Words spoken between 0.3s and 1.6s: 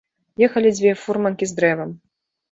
Ехалі дзве фурманкі з